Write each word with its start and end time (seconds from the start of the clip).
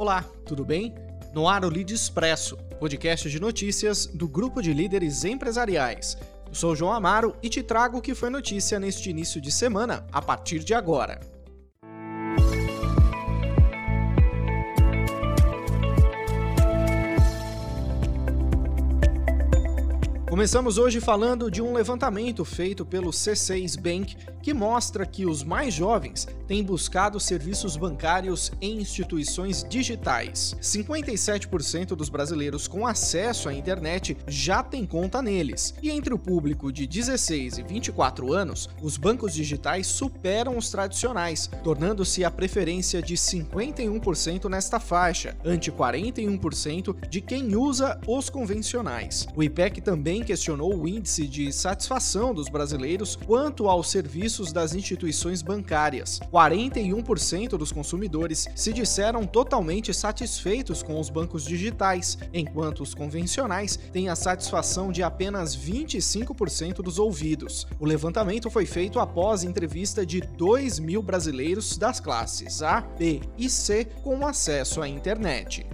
Olá, 0.00 0.24
tudo 0.46 0.64
bem? 0.64 0.94
No 1.34 1.46
ar 1.46 1.62
o 1.62 1.68
Lead 1.68 1.92
Expresso, 1.92 2.56
podcast 2.78 3.28
de 3.28 3.38
notícias 3.38 4.06
do 4.06 4.26
grupo 4.26 4.62
de 4.62 4.72
líderes 4.72 5.26
empresariais. 5.26 6.16
Eu 6.46 6.54
sou 6.54 6.74
João 6.74 6.94
Amaro 6.94 7.36
e 7.42 7.50
te 7.50 7.62
trago 7.62 7.98
o 7.98 8.00
que 8.00 8.14
foi 8.14 8.30
notícia 8.30 8.80
neste 8.80 9.10
início 9.10 9.42
de 9.42 9.52
semana, 9.52 10.06
a 10.10 10.22
partir 10.22 10.60
de 10.60 10.72
agora. 10.72 11.20
Começamos 20.30 20.78
hoje 20.78 20.98
falando 20.98 21.50
de 21.50 21.60
um 21.60 21.74
levantamento 21.74 22.42
feito 22.42 22.86
pelo 22.86 23.10
C6 23.10 23.78
Bank 23.78 24.16
que 24.42 24.54
mostra 24.54 25.06
que 25.06 25.26
os 25.26 25.42
mais 25.42 25.74
jovens 25.74 26.26
têm 26.46 26.64
buscado 26.64 27.20
serviços 27.20 27.76
bancários 27.76 28.50
em 28.60 28.80
instituições 28.80 29.64
digitais. 29.68 30.56
57% 30.60 31.88
dos 31.88 32.08
brasileiros 32.08 32.66
com 32.66 32.86
acesso 32.86 33.48
à 33.48 33.54
internet 33.54 34.16
já 34.26 34.62
têm 34.62 34.84
conta 34.84 35.22
neles. 35.22 35.74
E 35.82 35.90
entre 35.90 36.12
o 36.12 36.18
público 36.18 36.72
de 36.72 36.86
16 36.86 37.58
e 37.58 37.62
24 37.62 38.32
anos, 38.32 38.68
os 38.82 38.96
bancos 38.96 39.34
digitais 39.34 39.86
superam 39.86 40.56
os 40.56 40.70
tradicionais, 40.70 41.48
tornando-se 41.62 42.24
a 42.24 42.30
preferência 42.30 43.00
de 43.00 43.14
51% 43.14 44.48
nesta 44.48 44.80
faixa, 44.80 45.36
ante 45.44 45.70
41% 45.70 47.08
de 47.08 47.20
quem 47.20 47.54
usa 47.54 48.00
os 48.06 48.28
convencionais. 48.28 49.26
O 49.36 49.42
IPEC 49.42 49.80
também 49.80 50.22
questionou 50.22 50.74
o 50.76 50.88
índice 50.88 51.26
de 51.26 51.52
satisfação 51.52 52.34
dos 52.34 52.48
brasileiros 52.48 53.16
quanto 53.16 53.68
aos 53.68 53.90
serviços 54.30 54.52
das 54.52 54.74
instituições 54.74 55.42
bancárias. 55.42 56.20
41% 56.32 57.50
dos 57.50 57.72
consumidores 57.72 58.46
se 58.54 58.72
disseram 58.72 59.26
totalmente 59.26 59.92
satisfeitos 59.92 60.82
com 60.82 60.98
os 60.98 61.10
bancos 61.10 61.44
digitais, 61.44 62.16
enquanto 62.32 62.82
os 62.82 62.94
convencionais 62.94 63.76
têm 63.92 64.08
a 64.08 64.16
satisfação 64.16 64.92
de 64.92 65.02
apenas 65.02 65.56
25% 65.56 66.76
dos 66.76 66.98
ouvidos. 66.98 67.66
O 67.78 67.84
levantamento 67.84 68.50
foi 68.50 68.64
feito 68.64 69.00
após 69.00 69.42
entrevista 69.42 70.06
de 70.06 70.20
2 70.20 70.78
mil 70.78 71.02
brasileiros 71.02 71.76
das 71.76 71.98
classes 71.98 72.62
A, 72.62 72.80
B 72.80 73.20
e 73.36 73.50
C 73.50 73.84
com 74.02 74.26
acesso 74.26 74.80
à 74.80 74.88
internet. 74.88 75.66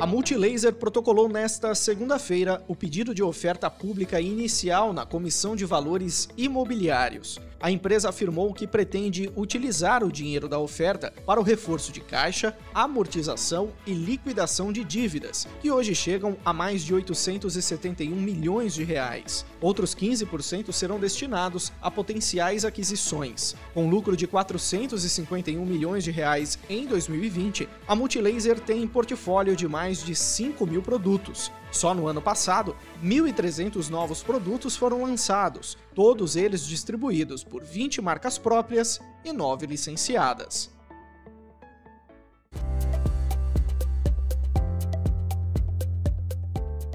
A 0.00 0.06
Multilaser 0.06 0.72
protocolou 0.72 1.28
nesta 1.28 1.74
segunda-feira 1.74 2.64
o 2.66 2.74
pedido 2.74 3.14
de 3.14 3.22
oferta 3.22 3.70
pública 3.70 4.18
inicial 4.18 4.94
na 4.94 5.04
Comissão 5.04 5.54
de 5.54 5.66
Valores 5.66 6.26
Imobiliários 6.38 7.38
a 7.60 7.70
empresa 7.70 8.08
afirmou 8.08 8.54
que 8.54 8.66
pretende 8.66 9.30
utilizar 9.36 10.02
o 10.02 10.10
dinheiro 10.10 10.48
da 10.48 10.58
oferta 10.58 11.12
para 11.26 11.38
o 11.38 11.42
reforço 11.42 11.92
de 11.92 12.00
caixa, 12.00 12.56
amortização 12.74 13.70
e 13.86 13.92
liquidação 13.92 14.72
de 14.72 14.82
dívidas, 14.82 15.46
que 15.60 15.70
hoje 15.70 15.94
chegam 15.94 16.38
a 16.42 16.54
mais 16.54 16.82
de 16.82 16.94
871 16.94 18.16
milhões 18.16 18.72
de 18.72 18.82
reais. 18.82 19.44
Outros 19.60 19.94
15% 19.94 20.72
serão 20.72 20.98
destinados 20.98 21.70
a 21.82 21.90
potenciais 21.90 22.64
aquisições. 22.64 23.54
Com 23.74 23.90
lucro 23.90 24.16
de 24.16 24.26
451 24.26 25.64
milhões 25.64 26.02
de 26.02 26.10
reais 26.10 26.58
em 26.68 26.86
2020, 26.86 27.68
a 27.86 27.94
Multilaser 27.94 28.58
tem 28.58 28.88
portfólio 28.88 29.54
de 29.54 29.68
mais 29.68 29.89
de 29.98 30.14
5 30.14 30.66
mil 30.66 30.82
produtos, 30.82 31.52
só 31.70 31.94
no 31.94 32.06
ano 32.06 32.22
passado, 32.22 32.76
1.300 33.02 33.88
novos 33.88 34.22
produtos 34.22 34.76
foram 34.76 35.02
lançados, 35.02 35.76
todos 35.94 36.36
eles 36.36 36.66
distribuídos 36.66 37.44
por 37.44 37.62
20 37.62 38.00
marcas 38.00 38.38
próprias 38.38 39.00
e 39.24 39.32
9 39.32 39.66
licenciadas. 39.66 40.79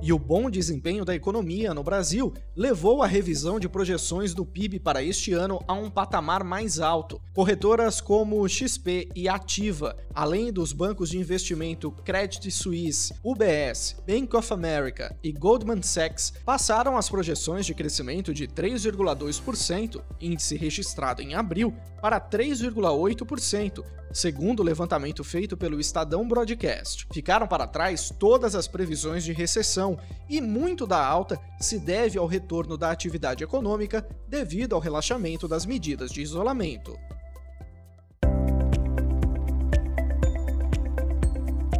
E 0.05 0.13
o 0.13 0.19
bom 0.19 0.51
desempenho 0.51 1.03
da 1.03 1.16
economia 1.16 1.73
no 1.73 1.81
Brasil 1.81 2.31
levou 2.55 3.01
a 3.01 3.07
revisão 3.07 3.59
de 3.59 3.67
projeções 3.67 4.35
do 4.35 4.45
PIB 4.45 4.79
para 4.79 5.01
este 5.01 5.33
ano 5.33 5.59
a 5.67 5.73
um 5.73 5.89
patamar 5.89 6.43
mais 6.43 6.79
alto. 6.79 7.19
Corretoras 7.33 7.99
como 8.01 8.47
XP 8.47 9.09
e 9.16 9.27
Ativa, 9.27 9.97
além 10.13 10.53
dos 10.53 10.73
bancos 10.73 11.09
de 11.09 11.17
investimento 11.17 11.89
Credit 12.03 12.51
Suisse, 12.51 13.16
UBS, 13.23 13.95
Bank 14.05 14.35
of 14.35 14.53
America 14.53 15.17
e 15.23 15.31
Goldman 15.31 15.81
Sachs, 15.81 16.31
passaram 16.45 16.95
as 16.97 17.09
projeções 17.09 17.66
de 17.66 17.73
crescimento 17.73 18.31
de 18.31 18.47
3,2%, 18.47 20.03
índice 20.22 20.55
registrado 20.55 21.23
em 21.23 21.33
abril, 21.33 21.73
para 21.99 22.22
3,8%, 22.22 23.83
segundo 24.13 24.59
o 24.59 24.63
levantamento 24.63 25.23
feito 25.23 25.57
pelo 25.57 25.79
Estadão 25.79 26.27
Broadcast. 26.27 27.07
Ficaram 27.11 27.47
para 27.47 27.66
trás 27.66 28.13
todas 28.19 28.53
as 28.53 28.67
previsões 28.67 29.23
de 29.23 29.33
recessão 29.33 29.94
e 30.29 30.39
muito 30.41 30.85
da 30.85 31.03
alta 31.03 31.39
se 31.59 31.79
deve 31.79 32.17
ao 32.17 32.25
retorno 32.25 32.78
da 32.78 32.91
atividade 32.91 33.44
econômica 33.44 34.07
devido 34.28 34.75
ao 34.75 34.81
relaxamento 34.81 35.47
das 35.47 35.66
medidas 35.66 36.11
de 36.11 36.22
isolamento. 36.22 36.97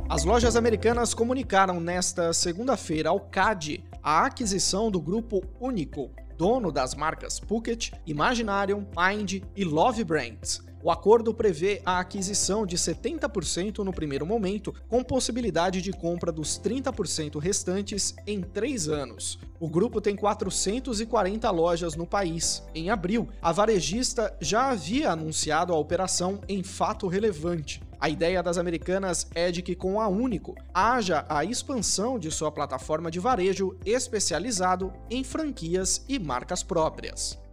As 0.10 0.24
lojas 0.24 0.56
americanas 0.56 1.14
comunicaram 1.14 1.80
nesta 1.80 2.32
segunda-feira 2.32 3.10
ao 3.10 3.20
CAD 3.20 3.84
a 4.02 4.26
aquisição 4.26 4.90
do 4.90 5.02
grupo 5.02 5.44
Único, 5.60 6.10
dono 6.38 6.72
das 6.72 6.96
marcas 6.96 7.38
Phuket, 7.38 7.92
Imaginarium, 8.06 8.88
Mind 8.96 9.44
e 9.56 9.64
Love 9.66 10.04
Brands. 10.04 10.65
O 10.86 10.92
acordo 10.92 11.34
prevê 11.34 11.82
a 11.84 11.98
aquisição 11.98 12.64
de 12.64 12.78
70% 12.78 13.80
no 13.80 13.92
primeiro 13.92 14.24
momento, 14.24 14.72
com 14.88 15.04
possibilidade 15.04 15.82
de 15.82 15.92
compra 15.92 16.32
dos 16.32 16.60
30% 16.60 17.40
restantes 17.40 18.14
em 18.28 18.40
três 18.40 18.88
anos. 18.88 19.40
O 19.60 19.68
grupo 19.68 20.00
tem 20.00 20.16
440 20.16 21.50
lojas 21.50 21.96
no 21.96 22.06
país. 22.06 22.62
Em 22.76 22.92
abril, 22.92 23.28
a 23.42 23.52
varejista 23.52 24.32
já 24.40 24.70
havia 24.70 25.10
anunciado 25.10 25.74
a 25.74 25.76
operação 25.76 26.40
em 26.48 26.62
fato 26.62 27.08
relevante. 27.08 27.82
A 28.00 28.08
ideia 28.08 28.44
das 28.44 28.60
americanas 28.60 29.28
é 29.34 29.52
de 29.52 29.64
que 29.64 29.74
com 29.74 30.00
a 30.00 30.08
Único 30.08 30.54
haja 30.72 31.26
a 31.28 31.44
expansão 31.44 32.20
de 32.20 32.30
sua 32.30 32.52
plataforma 32.52 33.10
de 33.10 33.20
varejo 33.20 33.76
especializado 33.84 34.94
em 35.10 35.24
franquias 35.24 36.06
e 36.08 36.20
marcas 36.20 36.62
próprias. 36.62 37.44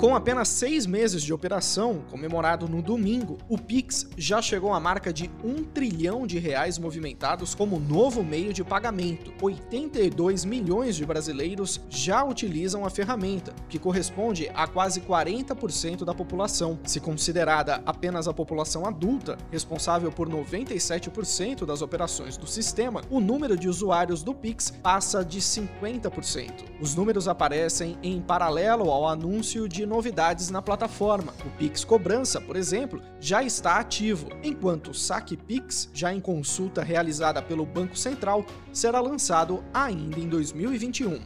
Com 0.00 0.16
apenas 0.16 0.48
seis 0.48 0.86
meses 0.86 1.22
de 1.22 1.30
operação, 1.30 2.02
comemorado 2.10 2.66
no 2.66 2.80
domingo, 2.80 3.36
o 3.50 3.58
Pix 3.58 4.08
já 4.16 4.40
chegou 4.40 4.72
à 4.72 4.80
marca 4.80 5.12
de 5.12 5.30
um 5.44 5.62
trilhão 5.62 6.26
de 6.26 6.38
reais 6.38 6.78
movimentados 6.78 7.54
como 7.54 7.78
novo 7.78 8.24
meio 8.24 8.50
de 8.50 8.64
pagamento. 8.64 9.30
82 9.42 10.46
milhões 10.46 10.96
de 10.96 11.04
brasileiros 11.04 11.82
já 11.90 12.24
utilizam 12.24 12.86
a 12.86 12.88
ferramenta, 12.88 13.54
que 13.68 13.78
corresponde 13.78 14.50
a 14.54 14.66
quase 14.66 15.02
40% 15.02 16.02
da 16.02 16.14
população. 16.14 16.78
Se 16.84 16.98
considerada 16.98 17.82
apenas 17.84 18.26
a 18.26 18.32
população 18.32 18.86
adulta, 18.86 19.36
responsável 19.52 20.10
por 20.10 20.30
97% 20.30 21.66
das 21.66 21.82
operações 21.82 22.38
do 22.38 22.46
sistema, 22.46 23.02
o 23.10 23.20
número 23.20 23.54
de 23.54 23.68
usuários 23.68 24.22
do 24.22 24.34
Pix 24.34 24.70
passa 24.70 25.22
de 25.22 25.40
50%. 25.40 26.64
Os 26.80 26.94
números 26.94 27.28
aparecem 27.28 27.98
em 28.02 28.18
paralelo 28.22 28.90
ao 28.90 29.06
anúncio 29.06 29.68
de 29.68 29.89
novidades 29.90 30.50
na 30.50 30.62
plataforma. 30.62 31.34
O 31.44 31.50
Pix 31.58 31.84
Cobrança, 31.84 32.40
por 32.40 32.54
exemplo, 32.54 33.02
já 33.18 33.42
está 33.42 33.80
ativo, 33.80 34.30
enquanto 34.42 34.92
o 34.92 34.94
Saque 34.94 35.36
Pix, 35.36 35.90
já 35.92 36.14
em 36.14 36.20
consulta 36.20 36.82
realizada 36.82 37.42
pelo 37.42 37.66
Banco 37.66 37.98
Central, 37.98 38.46
será 38.72 39.00
lançado 39.00 39.64
ainda 39.74 40.20
em 40.20 40.28
2021. 40.28 41.20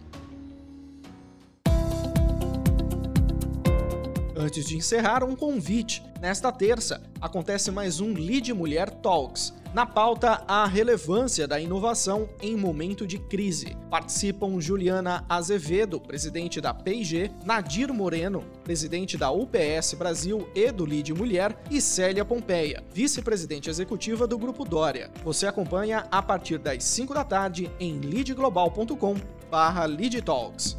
Antes 4.37 4.67
de 4.67 4.77
encerrar, 4.77 5.23
um 5.23 5.37
convite. 5.37 6.03
Nesta 6.21 6.51
terça, 6.51 7.01
acontece 7.21 7.71
mais 7.71 8.01
um 8.01 8.13
Lead 8.13 8.53
Mulher 8.53 8.91
Talks 8.91 9.55
na 9.75 9.85
pauta, 9.85 10.43
a 10.47 10.65
relevância 10.67 11.47
da 11.49 11.61
inovação 11.61 12.29
em 12.41 12.57
momento 12.57 13.09
de 13.09 13.19
crise. 13.19 13.77
Participam 13.91 14.61
Juliana 14.61 15.25
Azevedo, 15.29 16.01
presidente 16.01 16.61
da 16.61 16.73
P&G, 16.73 17.33
Nadir 17.45 17.93
Moreno, 17.93 18.45
presidente 18.63 19.19
da 19.19 19.33
UPS 19.33 19.95
Brasil 19.95 20.49
e 20.55 20.71
do 20.71 20.85
Lead 20.85 21.13
Mulher, 21.13 21.61
e 21.69 21.81
Célia 21.81 22.25
Pompeia, 22.25 22.85
vice-presidente 22.93 23.69
executiva 23.69 24.29
do 24.29 24.39
Grupo 24.39 24.65
Dória. 24.65 25.11
Você 25.25 25.49
acompanha 25.49 26.07
a 26.09 26.23
partir 26.23 26.59
das 26.59 26.85
5 26.85 27.13
da 27.13 27.25
tarde 27.25 27.69
em 27.81 27.99
leadglobal.com/leadtalks. 27.99 30.77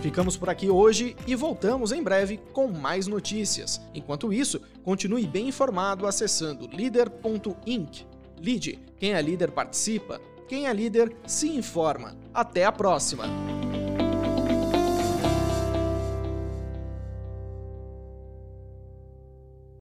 Ficamos 0.00 0.36
por 0.36 0.48
aqui 0.48 0.70
hoje 0.70 1.16
e 1.26 1.34
voltamos 1.34 1.90
em 1.90 2.02
breve 2.02 2.38
com 2.52 2.68
mais 2.68 3.06
notícias. 3.06 3.80
Enquanto 3.92 4.32
isso, 4.32 4.60
continue 4.84 5.26
bem 5.26 5.48
informado 5.48 6.06
acessando 6.06 6.68
leader.inc. 6.72 8.06
Lead, 8.40 8.78
quem 8.96 9.14
é 9.14 9.20
líder 9.20 9.50
participa, 9.50 10.20
quem 10.48 10.68
é 10.68 10.72
líder 10.72 11.14
se 11.26 11.48
informa. 11.48 12.16
Até 12.32 12.64
a 12.64 12.70
próxima! 12.70 13.57